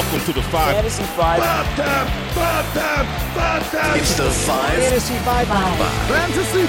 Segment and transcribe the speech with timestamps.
[0.00, 0.76] Welcome to the five.
[0.76, 1.40] Fantasy Five.
[1.40, 3.98] Five time, five time, five time.
[3.98, 4.72] It's the five.
[4.72, 5.46] Fantasy Five.
[6.08, 6.66] Fantasy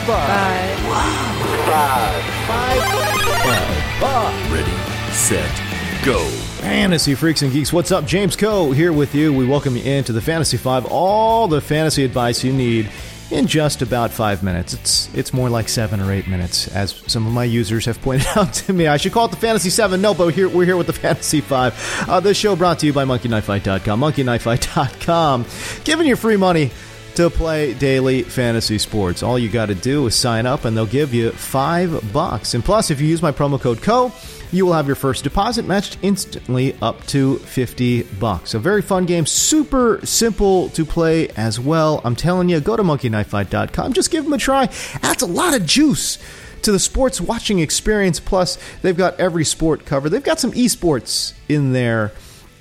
[4.02, 4.52] Five.
[4.52, 4.76] Ready,
[5.14, 6.20] set, go.
[6.60, 8.06] Fantasy freaks and geeks, what's up?
[8.06, 9.32] James Koh here with you.
[9.34, 10.86] We welcome you into the Fantasy Five.
[10.86, 12.92] All the fantasy advice you need
[13.32, 14.74] in just about five minutes.
[14.74, 18.28] It's it's more like seven or eight minutes, as some of my users have pointed
[18.36, 18.88] out to me.
[18.88, 20.02] I should call it the Fantasy Seven.
[20.02, 21.74] No, but here we're here with the Fantasy Five.
[22.08, 24.00] Uh, this show brought to you by MonkeyKnifeFight.com.
[24.00, 25.46] MonkeyKnifeFight.com,
[25.84, 26.72] giving you free money
[27.16, 29.24] to play daily fantasy sports.
[29.24, 32.54] All you got to do is sign up, and they'll give you five bucks.
[32.54, 34.12] And plus, if you use my promo code CO,
[34.52, 38.54] you will have your first deposit matched instantly up to 50 bucks.
[38.54, 42.02] A very fun game, super simple to play as well.
[42.04, 43.94] I'm telling you, go to monkeyknifefight.com.
[43.94, 44.70] Just give them a try.
[45.02, 46.18] Adds a lot of juice
[46.64, 48.20] to the sports watching experience.
[48.20, 50.10] Plus, they've got every sport covered.
[50.10, 52.12] They've got some esports in there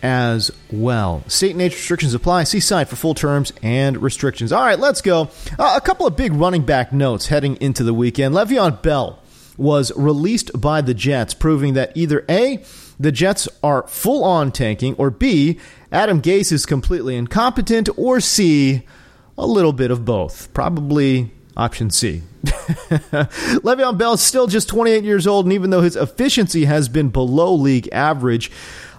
[0.03, 1.23] as well.
[1.27, 2.45] State and age restrictions apply.
[2.45, 4.53] See site for full terms and restrictions.
[4.53, 5.31] All right, let's go.
[5.59, 8.35] Uh, a couple of big running back notes heading into the weekend.
[8.35, 9.19] Le'Veon Bell
[9.57, 12.65] was released by the Jets, proving that either A,
[12.99, 15.59] the Jets are full on tanking, or B,
[15.93, 18.83] Adam Gase is completely incompetent, or C,
[19.37, 20.53] a little bit of both.
[20.55, 22.23] Probably option C.
[22.45, 27.11] Le'Veon Bell is still just 28 years old, and even though his efficiency has been
[27.11, 28.51] below league average,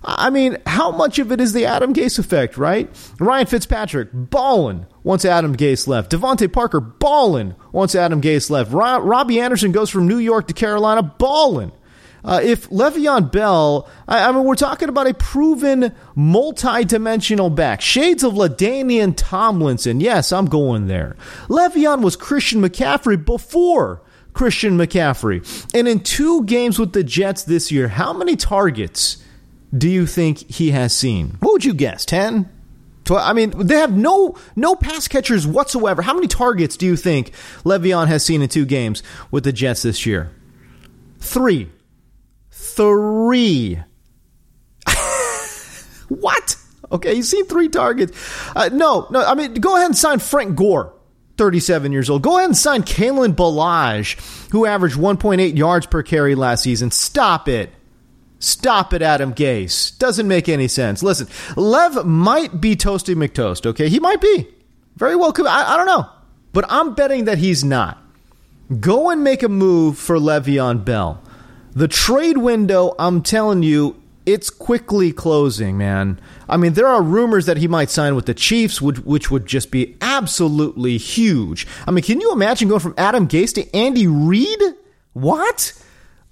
[0.04, 2.90] I mean, how much of it is the Adam Gase effect, right?
[3.20, 6.12] Ryan Fitzpatrick, ballin' once Adam Gase left.
[6.12, 8.72] DeVante Parker, ballin' once Adam Gase left.
[8.72, 11.72] Ro- Robbie Anderson goes from New York to Carolina, ballin'.
[12.24, 18.24] Uh, if Le'Veon Bell, I, I, mean, we're talking about a proven multi-dimensional back, shades
[18.24, 20.00] of LaDainian Tomlinson.
[20.00, 21.16] Yes, I'm going there.
[21.48, 27.72] Le'Veon was Christian McCaffrey before Christian McCaffrey, and in two games with the Jets this
[27.72, 29.21] year, how many targets
[29.76, 31.38] do you think he has seen?
[31.40, 32.06] What would you guess?
[32.06, 32.50] Ten?
[33.10, 36.02] I mean, they have no no pass catchers whatsoever.
[36.02, 37.34] How many targets do you think
[37.66, 40.32] Le'Veon has seen in two games with the Jets this year?
[41.20, 41.70] Three
[42.76, 43.80] three.
[46.08, 46.56] what?
[46.92, 48.18] Okay, he's seen three targets.
[48.56, 49.24] Uh, no, no.
[49.24, 50.94] I mean, go ahead and sign Frank Gore.
[51.38, 52.22] 37 years old.
[52.22, 56.92] Go ahead and sign Kalen Ballage, who averaged 1.8 yards per carry last season.
[56.92, 57.72] Stop it.
[58.42, 59.98] Stop it, Adam Gase.
[60.00, 61.04] Doesn't make any sense.
[61.04, 63.88] Listen, Lev might be Toasty McToast, okay?
[63.88, 64.48] He might be.
[64.96, 65.46] Very well could.
[65.46, 66.10] I, I don't know.
[66.52, 68.04] But I'm betting that he's not.
[68.80, 71.22] Go and make a move for Le'Veon Bell.
[71.74, 76.20] The trade window, I'm telling you, it's quickly closing, man.
[76.50, 79.46] I mean, there are rumors that he might sign with the Chiefs, which, which would
[79.46, 81.68] just be absolutely huge.
[81.88, 84.60] I mean, can you imagine going from Adam Gase to Andy Reid?
[85.14, 85.74] What?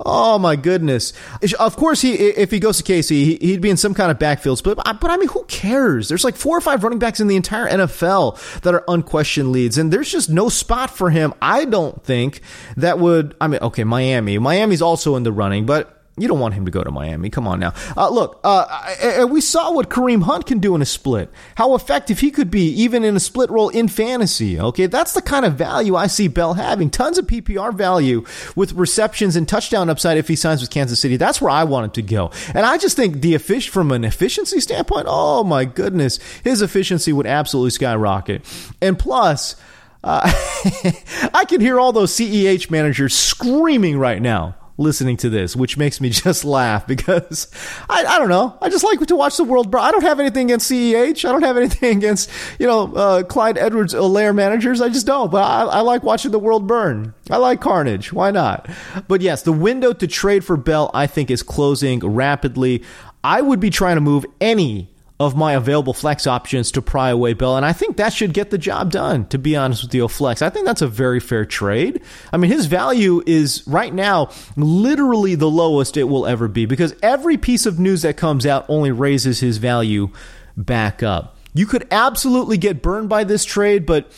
[0.06, 1.12] Oh my goodness!
[1.60, 4.58] Of course, he if he goes to KC, he'd be in some kind of backfield
[4.58, 4.78] split.
[4.78, 6.08] But I mean, who cares?
[6.08, 9.78] There's like four or five running backs in the entire NFL that are unquestioned leads,
[9.78, 11.34] and there's just no spot for him.
[11.42, 12.40] I don't think
[12.78, 13.36] that would.
[13.42, 14.38] I mean, okay, Miami.
[14.38, 17.30] Miami's also in the running, but you don't want him to go to Miami.
[17.30, 17.74] Come on now.
[17.96, 21.32] Uh, look, uh, we saw what Kareem Hunt can do in a split.
[21.56, 24.60] How effective he could be even in a split role in fantasy.
[24.60, 26.90] Okay, that's the kind of value I see Bell having.
[26.90, 28.26] Tons of PPR value
[28.56, 31.18] with receptions and touchdown upside if he signs with Kansas City.
[31.18, 32.32] That's where I want him to go.
[32.54, 37.14] And I just think the effic- from an efficiency standpoint, oh my goodness, his efficiency
[37.14, 38.46] would absolutely skyrocket.
[38.82, 39.56] And plus.
[40.02, 40.22] Uh,
[41.34, 46.02] I can hear all those CEH managers screaming right now listening to this, which makes
[46.02, 47.48] me just laugh because
[47.90, 48.58] I, I don't know.
[48.62, 49.82] I just like to watch the world burn.
[49.82, 51.28] I don't have anything against CEH.
[51.28, 54.82] I don't have anything against, you know, uh, Clyde Edwards Helaire managers.
[54.82, 55.30] I just don't.
[55.30, 57.14] But I, I like watching the world burn.
[57.30, 58.12] I like carnage.
[58.12, 58.68] Why not?
[59.08, 62.84] But yes, the window to trade for Bell, I think, is closing rapidly.
[63.24, 64.90] I would be trying to move any
[65.20, 67.58] of my available flex options to pry away Bell.
[67.58, 70.42] And I think that should get the job done, to be honest with you, Flex.
[70.42, 72.02] I think that's a very fair trade.
[72.32, 76.96] I mean, his value is right now literally the lowest it will ever be because
[77.04, 80.10] every piece of news that comes out only raises his value
[80.56, 81.36] back up.
[81.54, 84.10] You could absolutely get burned by this trade, but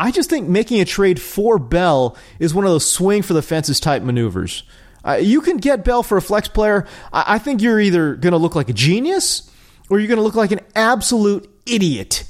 [0.00, 3.42] I just think making a trade for Bell is one of those swing for the
[3.42, 4.64] fences type maneuvers.
[5.04, 6.86] Uh, you can get Bell for a flex player.
[7.12, 9.49] I, I think you're either going to look like a genius
[9.90, 12.24] or you're going to look like an absolute idiot.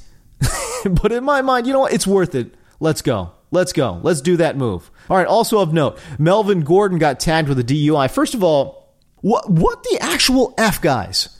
[0.85, 1.93] but in my mind, you know what?
[1.93, 2.55] It's worth it.
[2.79, 3.31] Let's go.
[3.51, 3.99] Let's go.
[4.01, 4.89] Let's do that move.
[5.09, 5.27] All right.
[5.27, 8.09] Also of note, Melvin Gordon got tagged with a DUI.
[8.09, 8.81] First of all,
[9.21, 11.37] what what the actual f guys,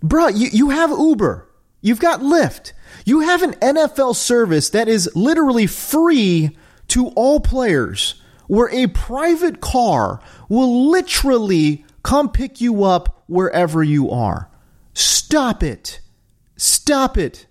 [0.00, 0.28] bro?
[0.28, 1.48] You you have Uber,
[1.80, 2.72] you've got Lyft,
[3.04, 6.56] you have an NFL service that is literally free
[6.88, 14.10] to all players, where a private car will literally come pick you up wherever you
[14.10, 14.48] are.
[15.26, 15.98] Stop it.
[16.56, 17.46] Stop it.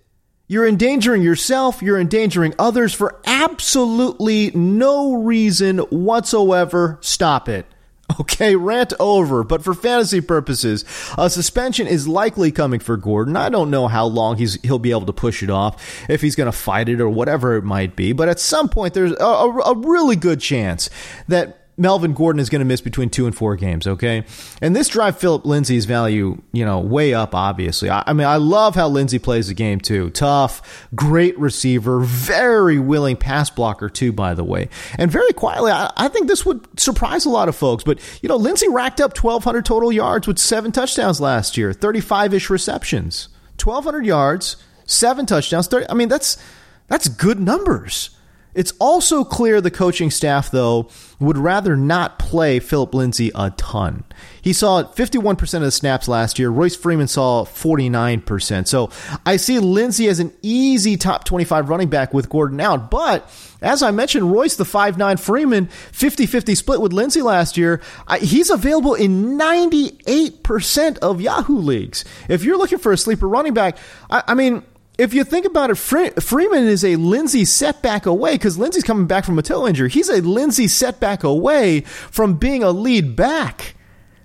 [0.48, 6.96] You're endangering yourself, you're endangering others for absolutely no reason whatsoever.
[7.02, 7.66] Stop it.
[8.20, 9.42] Okay, rant over.
[9.44, 10.84] But for fantasy purposes,
[11.18, 13.36] a suspension is likely coming for Gordon.
[13.36, 16.36] I don't know how long he's he'll be able to push it off, if he's
[16.36, 18.12] going to fight it or whatever it might be.
[18.12, 20.88] But at some point, there's a, a, a really good chance
[21.26, 24.24] that Melvin Gordon is going to miss between two and four games, okay?
[24.62, 27.90] And this drive Philip Lindsay's value, you know, way up, obviously.
[27.90, 30.08] I, I, mean, I love how Lindsay plays the game, too.
[30.10, 34.70] Tough, great receiver, very willing pass blocker, too, by the way.
[34.96, 37.84] And very quietly, I, I think this would surprise a lot of folks.
[37.84, 42.32] But, you know, Lindsay racked up 1,200 total yards with seven touchdowns last year, 35
[42.32, 43.28] ish receptions.
[43.62, 44.56] 1,200 yards,
[44.86, 45.86] seven touchdowns, 30.
[45.90, 46.42] I mean, that's,
[46.88, 48.15] that's good numbers.
[48.56, 50.88] It's also clear the coaching staff, though,
[51.20, 54.02] would rather not play Philip Lindsay a ton.
[54.40, 56.48] He saw 51% of the snaps last year.
[56.48, 58.66] Royce Freeman saw 49%.
[58.66, 58.90] So
[59.26, 62.90] I see Lindsay as an easy top 25 running back with Gordon out.
[62.90, 63.30] But
[63.60, 67.82] as I mentioned, Royce, the 5'9 Freeman, 50 50 split with Lindsay last year,
[68.20, 72.04] he's available in 98% of Yahoo leagues.
[72.28, 73.76] If you're looking for a sleeper running back,
[74.08, 74.62] I, I mean,
[74.98, 79.24] if you think about it, Freeman is a Lindsay setback away because Lindsay's coming back
[79.24, 79.90] from a toe injury.
[79.90, 83.74] He's a Lindsay setback away from being a lead back.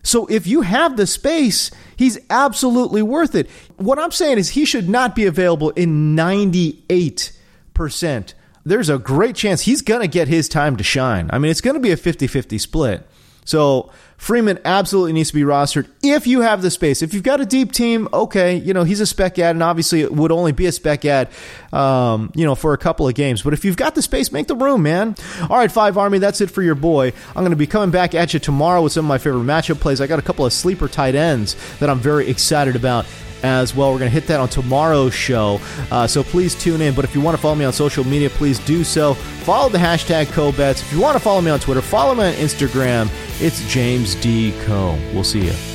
[0.03, 3.50] So if you have the space, he's absolutely worth it.
[3.77, 8.33] What I'm saying is he should not be available in 98%.
[8.63, 11.29] There's a great chance he's going to get his time to shine.
[11.33, 13.07] I mean, it's going to be a 50 50 split.
[13.45, 13.91] So
[14.21, 17.01] Freeman absolutely needs to be rostered if you have the space.
[17.01, 20.01] If you've got a deep team, okay, you know, he's a spec ad, and obviously
[20.01, 21.29] it would only be a spec ad,
[21.73, 23.41] um, you know, for a couple of games.
[23.41, 25.15] But if you've got the space, make the room, man.
[25.49, 27.13] All right, Five Army, that's it for your boy.
[27.29, 29.79] I'm going to be coming back at you tomorrow with some of my favorite matchup
[29.79, 29.99] plays.
[29.99, 33.07] I got a couple of sleeper tight ends that I'm very excited about
[33.43, 33.91] as well.
[33.91, 35.59] We're going to hit that on tomorrow's show.
[35.91, 36.93] Uh, so please tune in.
[36.93, 39.13] But if you want to follow me on social media, please do so.
[39.13, 40.81] Follow the hashtag CoBets.
[40.81, 43.09] If you want to follow me on Twitter, follow me on Instagram.
[43.41, 44.53] It's James D.
[44.65, 44.97] Co.
[45.13, 45.70] We'll see you.